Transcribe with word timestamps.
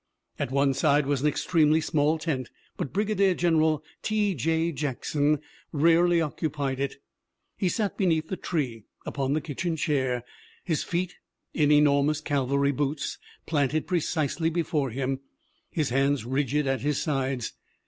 At 0.39 0.49
one 0.49 0.73
side 0.73 1.05
was 1.05 1.21
an 1.21 1.27
extremely 1.27 1.79
small 1.79 2.17
tent, 2.17 2.49
but 2.75 2.91
Brigadier 2.91 3.35
General 3.35 3.83
T. 4.01 4.33
J. 4.33 4.71
Jackson 4.71 5.39
rarely 5.71 6.19
occupied 6.19 6.79
it. 6.79 6.95
He 7.55 7.69
sat 7.69 7.99
beneath 7.99 8.27
the 8.27 8.35
tree, 8.35 8.85
upon 9.05 9.33
the 9.33 9.41
kitchen 9.41 9.75
chair, 9.75 10.23
his 10.63 10.83
feet, 10.83 11.17
in 11.53 11.71
enormous 11.71 12.19
cavalry 12.19 12.71
boots, 12.71 13.19
planted 13.45 13.85
precisely 13.85 14.49
before 14.49 14.89
him, 14.89 15.19
his 15.69 15.89
hands 15.89 16.25
rigid 16.25 16.65
at 16.65 16.81
his 16.81 16.99
sides. 16.99 17.53